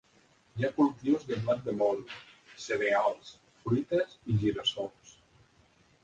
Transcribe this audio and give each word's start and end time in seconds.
Hi 0.59 0.63
ha 0.67 0.69
cultius 0.75 1.25
de 1.31 1.35
blat 1.41 1.59
de 1.67 1.75
moro, 1.81 2.05
cereals, 2.63 3.29
fruites 3.67 4.15
i 4.35 4.39
gira-sols. 4.45 5.13